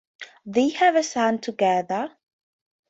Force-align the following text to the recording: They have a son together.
They 0.47 0.69
have 0.69 0.95
a 0.95 1.03
son 1.03 1.37
together. 1.41 2.11